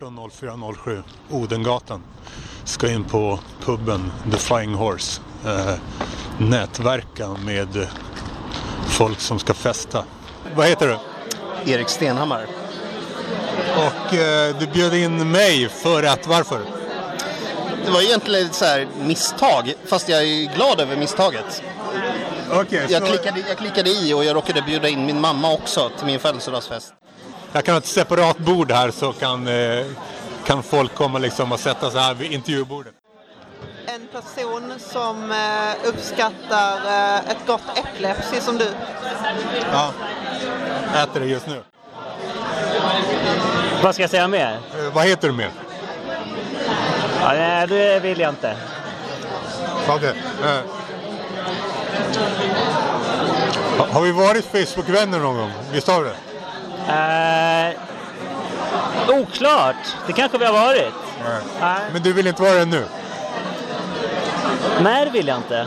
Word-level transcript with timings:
18.04.07 0.00 1.02
Odengatan. 1.30 2.02
Ska 2.64 2.90
in 2.90 3.04
på 3.04 3.38
puben 3.60 4.12
The 4.32 4.36
Flying 4.38 4.74
Horse. 4.74 5.20
Eh, 5.46 5.74
nätverka 6.38 7.28
med 7.28 7.86
folk 8.88 9.20
som 9.20 9.38
ska 9.38 9.54
festa. 9.54 10.04
Vad 10.54 10.66
heter 10.66 10.88
du? 10.88 10.98
Erik 11.72 11.88
Stenhammar. 11.88 12.46
Och 13.76 14.14
eh, 14.14 14.56
du 14.58 14.66
bjöd 14.66 14.94
in 14.94 15.30
mig 15.30 15.68
för 15.68 16.02
att, 16.02 16.26
varför? 16.26 16.60
Det 17.84 17.90
var 17.90 18.02
egentligen 18.02 18.46
ett 18.46 18.54
så 18.54 18.64
här 18.64 18.88
misstag, 19.00 19.74
fast 19.84 20.08
jag 20.08 20.22
är 20.22 20.54
glad 20.54 20.80
över 20.80 20.96
misstaget. 20.96 21.62
Okay, 22.52 22.86
jag, 22.88 23.06
klickade, 23.06 23.44
jag 23.48 23.58
klickade 23.58 23.90
i 23.90 24.14
och 24.14 24.24
jag 24.24 24.36
råkade 24.36 24.62
bjuda 24.62 24.88
in 24.88 25.06
min 25.06 25.20
mamma 25.20 25.52
också 25.52 25.90
till 25.98 26.06
min 26.06 26.20
födelsedagsfest. 26.20 26.94
Jag 27.52 27.64
kan 27.64 27.74
ha 27.74 27.78
ett 27.78 27.86
separat 27.86 28.38
bord 28.38 28.72
här 28.72 28.90
så 28.90 29.12
kan, 29.12 29.46
eh, 29.48 29.86
kan 30.44 30.62
folk 30.62 30.94
komma 30.94 31.18
liksom 31.18 31.52
och 31.52 31.60
sätta 31.60 31.90
sig 31.90 32.00
här 32.00 32.14
vid 32.14 32.32
intervjubordet. 32.32 32.92
En 33.86 34.06
person 34.06 34.72
som 34.78 35.32
eh, 35.32 35.88
uppskattar 35.88 36.76
eh, 36.76 37.30
ett 37.30 37.46
gott 37.46 37.62
äpple, 37.74 38.14
precis 38.14 38.44
som 38.44 38.58
du. 38.58 38.68
Ja, 39.72 39.92
äter 40.94 41.20
det 41.20 41.26
just 41.26 41.46
nu. 41.46 41.62
Vad 43.82 43.94
ska 43.94 44.02
jag 44.02 44.10
säga 44.10 44.28
mer? 44.28 44.58
Vad 44.92 45.06
heter 45.06 45.28
du 45.28 45.34
mer? 45.34 45.50
Ja, 47.20 47.32
nej, 47.32 47.66
det 47.66 48.00
vill 48.00 48.20
jag 48.20 48.28
inte. 48.30 48.56
Okay. 49.88 50.12
Eh. 50.44 50.60
Har 53.90 54.02
vi 54.02 54.12
varit 54.12 54.44
Facebook-vänner 54.44 55.18
någon 55.18 55.36
gång? 55.36 55.52
Visst 55.72 55.88
har 55.88 56.02
vi 56.02 56.08
det? 56.08 56.27
Eh, 56.88 57.74
oklart. 59.08 59.76
Det 60.06 60.12
kanske 60.12 60.38
vi 60.38 60.44
har 60.44 60.52
varit. 60.52 60.94
Nej. 61.24 61.40
Nej. 61.60 61.80
Men 61.92 62.02
du 62.02 62.12
vill 62.12 62.26
inte 62.26 62.42
vara 62.42 62.54
det 62.54 62.64
nu? 62.64 62.84
Nej, 64.80 65.04
det 65.04 65.10
vill 65.10 65.28
jag 65.28 65.36
inte. 65.36 65.66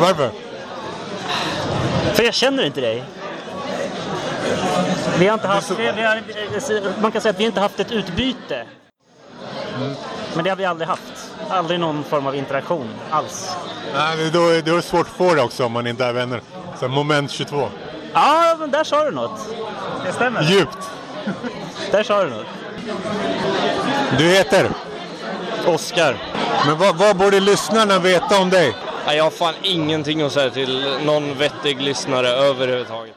Varför? 0.00 0.30
För 2.12 2.22
jag 2.22 2.34
känner 2.34 2.64
inte 2.64 2.80
dig. 2.80 3.04
Vi 5.18 5.26
har 5.26 5.34
inte 5.34 5.48
haft, 5.48 5.70
vi, 5.70 5.86
har, 5.86 7.00
man 7.00 7.12
kan 7.12 7.20
säga 7.20 7.30
att 7.30 7.40
vi 7.40 7.44
inte 7.44 7.60
haft 7.60 7.80
ett 7.80 7.92
utbyte. 7.92 8.64
Mm. 9.76 9.94
Men 10.34 10.44
det 10.44 10.50
har 10.50 10.56
vi 10.56 10.64
aldrig 10.64 10.88
haft. 10.88 11.30
Aldrig 11.48 11.80
någon 11.80 12.04
form 12.04 12.26
av 12.26 12.36
interaktion 12.36 12.88
alls. 13.10 13.56
Nej, 13.94 14.30
då, 14.32 14.40
då 14.40 14.46
är 14.46 14.76
det 14.76 14.82
svårt 14.82 15.06
att 15.06 15.12
få 15.12 15.34
det 15.34 15.42
också 15.42 15.64
om 15.64 15.72
man 15.72 15.86
inte 15.86 16.04
är 16.04 16.12
vänner. 16.12 16.40
Så 16.80 16.88
moment 16.88 17.30
22. 17.30 17.68
Ja, 18.12 18.56
men 18.58 18.70
där 18.70 18.84
sa 18.84 19.04
du 19.04 19.10
något. 19.10 19.40
Det 20.06 20.12
stämmer. 20.12 20.42
Djupt. 20.42 20.90
där 21.90 22.02
sa 22.02 22.24
du 22.24 22.30
något. 22.30 22.46
Du 24.18 24.24
heter? 24.24 24.70
Oskar. 25.66 26.16
Men 26.66 26.78
vad, 26.78 26.96
vad 26.96 27.16
borde 27.16 27.40
lyssnarna 27.40 27.98
veta 27.98 28.38
om 28.38 28.50
dig? 28.50 28.76
Jag 29.06 29.24
har 29.24 29.30
fan 29.30 29.54
ingenting 29.62 30.22
att 30.22 30.32
säga 30.32 30.50
till 30.50 30.98
någon 31.04 31.38
vettig 31.38 31.82
lyssnare 31.82 32.28
överhuvudtaget. 32.28 33.14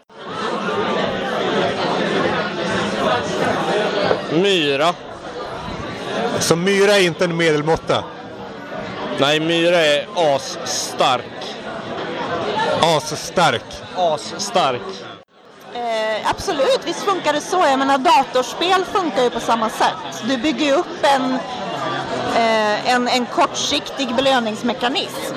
Myra. 4.34 4.94
Så 6.40 6.56
Myra 6.56 6.92
är 6.98 7.06
inte 7.06 7.24
en 7.24 7.38
medelmåtta? 7.38 8.04
Nej, 9.20 9.40
Myra 9.40 9.78
är 9.78 10.08
asstark. 10.36 11.24
Asstark? 12.82 13.64
Asstark. 13.96 14.82
Eh, 15.74 16.30
absolut, 16.30 16.80
visst 16.86 17.04
funkar 17.04 17.34
det 17.34 17.42
så. 17.42 17.58
Jag 17.58 17.80
menar 17.80 17.98
datorspel 17.98 18.86
funkar 18.86 19.24
ju 19.24 19.30
på 19.30 19.40
samma 19.40 19.70
sätt. 19.70 20.24
Du 20.28 20.38
bygger 20.38 20.66
ju 20.66 20.72
upp 20.72 21.04
en, 21.16 21.34
eh, 22.36 22.94
en, 22.94 23.08
en 23.08 23.26
kortsiktig 23.26 24.16
belöningsmekanism. 24.16 25.36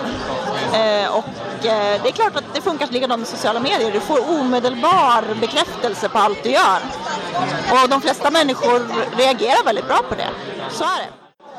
Eh, 0.73 1.17
och 1.17 1.67
eh, 1.67 2.03
det 2.03 2.09
är 2.09 2.13
klart 2.13 2.37
att 2.37 2.55
det 2.55 2.61
funkar 2.61 2.87
likadant 2.87 3.21
med 3.21 3.29
sociala 3.29 3.61
medier. 3.61 3.93
Du 3.93 4.01
får 4.01 4.31
omedelbar 4.31 5.35
bekräftelse 5.41 6.09
på 6.09 6.19
allt 6.19 6.43
du 6.43 6.51
gör. 6.51 6.79
Och 7.71 7.89
de 7.89 8.01
flesta 8.01 8.31
människor 8.31 8.83
reagerar 9.17 9.65
väldigt 9.65 9.87
bra 9.87 10.01
på 10.09 10.15
det. 10.15 10.29
Så 10.71 10.85
är 10.85 10.99
det. 10.99 11.09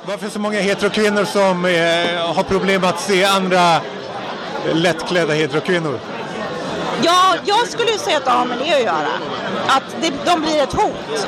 Varför 0.05 0.23
är 0.25 0.27
det 0.27 0.33
så 0.33 0.39
många 0.39 0.59
heterokvinnor 0.59 1.25
som 1.25 1.65
eh, 1.65 2.35
har 2.35 2.43
problem 2.43 2.83
att 2.83 2.99
se 2.99 3.23
andra 3.25 3.81
lättklädda 4.73 5.33
heterokvinnor? 5.33 5.99
Ja, 7.01 7.35
jag 7.45 7.67
skulle 7.67 7.97
säga 7.97 8.17
att 8.17 8.25
det 8.25 8.31
har 8.31 8.45
med 8.45 8.57
det 8.57 8.73
att 8.73 8.83
göra. 8.83 9.13
Att 9.67 9.95
det, 10.01 10.13
de 10.25 10.41
blir 10.41 10.63
ett 10.63 10.73
hot. 10.73 11.27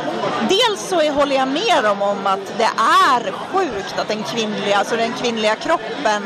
Dels 0.49 0.89
så 0.89 1.11
håller 1.11 1.35
jag 1.35 1.47
med 1.47 1.83
dem 1.83 2.01
om 2.01 2.27
att 2.27 2.53
det 2.57 2.69
är 3.03 3.31
sjukt 3.31 3.99
att 3.99 4.07
den 4.07 4.23
kvinnliga, 4.23 4.77
alltså 4.77 4.95
den 4.95 5.13
kvinnliga 5.13 5.55
kroppen 5.55 6.23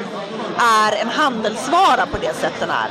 är 0.57 1.01
en 1.01 1.09
handelsvara 1.09 2.05
på 2.11 2.17
det 2.21 2.35
sätt 2.35 2.53
den 2.59 2.69
är. 2.69 2.89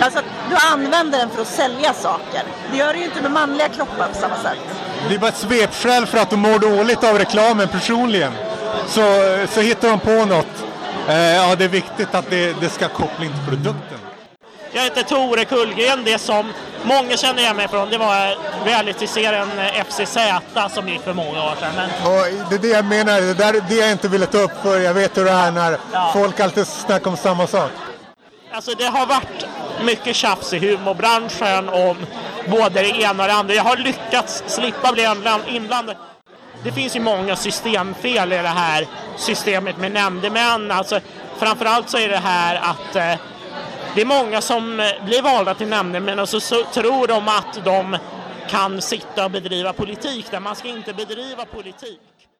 Alltså 0.00 0.18
att 0.18 0.24
du 0.50 0.56
använder 0.72 1.18
den 1.18 1.30
för 1.30 1.42
att 1.42 1.48
sälja 1.48 1.92
saker. 1.92 2.42
Det 2.72 2.78
gör 2.78 2.92
du 2.92 2.98
ju 2.98 3.04
inte 3.04 3.22
med 3.22 3.30
manliga 3.30 3.68
kroppar 3.68 4.08
på 4.08 4.14
samma 4.14 4.36
sätt. 4.36 4.58
Det 5.08 5.14
är 5.14 5.18
bara 5.18 5.28
ett 5.28 5.36
svepskäl 5.36 6.06
för 6.06 6.18
att 6.18 6.30
de 6.30 6.40
mår 6.40 6.58
dåligt 6.58 7.04
av 7.04 7.18
reklamen 7.18 7.68
personligen. 7.68 8.32
Så, 8.86 9.02
så 9.50 9.60
hittar 9.60 9.88
de 9.88 10.00
på 10.00 10.24
något. 10.24 10.69
Eh, 11.10 11.36
ja, 11.36 11.56
det 11.56 11.64
är 11.64 11.68
viktigt 11.68 12.14
att 12.14 12.30
det, 12.30 12.60
det 12.60 12.68
ska 12.68 12.84
ha 12.84 12.94
koppling 12.94 13.30
till 13.30 13.46
produkten. 13.48 13.98
Jag 14.72 14.82
heter 14.82 15.02
Tore 15.02 15.44
Kullgren. 15.44 16.04
Det 16.04 16.18
som 16.18 16.52
många 16.82 17.16
känner 17.16 17.42
igen 17.42 17.56
mig 17.56 17.68
från 17.68 17.90
det 17.90 17.98
var 17.98 18.36
realityserien 18.64 19.48
FCZ 19.88 20.16
som 20.74 20.88
gick 20.88 21.00
för 21.00 21.12
många 21.12 21.44
år 21.44 21.54
sedan. 21.60 21.72
Men... 21.76 21.90
Och 22.12 22.50
det 22.50 22.54
är 22.54 22.58
det 22.58 22.68
jag 22.68 22.84
menar, 22.84 23.34
det 23.34 23.44
är 23.44 23.68
det 23.68 23.74
jag 23.74 23.92
inte 23.92 24.08
ville 24.08 24.26
ta 24.26 24.38
upp 24.38 24.62
för 24.62 24.80
jag 24.80 24.94
vet 24.94 25.18
hur 25.18 25.24
det 25.24 25.30
är 25.30 25.50
när 25.50 25.78
ja. 25.92 26.10
folk 26.12 26.40
alltid 26.40 26.66
snackar 26.66 27.10
om 27.10 27.16
samma 27.16 27.46
sak. 27.46 27.70
Alltså 28.52 28.74
det 28.78 28.84
har 28.84 29.06
varit 29.06 29.46
mycket 29.84 30.16
tjafs 30.16 30.52
i 30.52 30.58
humorbranschen 30.58 31.68
om 31.68 31.96
både 32.46 32.82
det 32.82 33.02
ena 33.02 33.22
och 33.22 33.28
det 33.28 33.34
andra. 33.34 33.54
Jag 33.54 33.64
har 33.64 33.76
lyckats 33.76 34.42
slippa 34.46 34.92
bli 34.92 35.08
inblandad. 35.48 35.96
Det 36.62 36.72
finns 36.72 36.96
ju 36.96 37.00
många 37.00 37.36
systemfel 37.36 38.32
i 38.32 38.36
det 38.36 38.48
här 38.48 38.86
systemet 39.20 39.78
med 39.78 39.92
nämndemän. 39.92 40.70
Alltså, 40.70 41.00
framförallt 41.38 41.90
så 41.90 41.98
är 41.98 42.08
det 42.08 42.16
här 42.16 42.56
att 42.56 42.96
eh, 42.96 43.20
det 43.94 44.00
är 44.00 44.06
många 44.06 44.40
som 44.40 44.80
eh, 44.80 45.04
blir 45.04 45.22
valda 45.22 45.54
till 45.54 45.68
nämndemän 45.68 46.18
och 46.18 46.28
så, 46.28 46.40
så 46.40 46.64
tror 46.64 47.06
de 47.06 47.28
att 47.28 47.64
de 47.64 47.96
kan 48.48 48.82
sitta 48.82 49.24
och 49.24 49.30
bedriva 49.30 49.72
politik 49.72 50.30
där 50.30 50.40
man 50.40 50.56
ska 50.56 50.68
inte 50.68 50.92
bedriva 50.92 51.44
politik. 51.44 52.00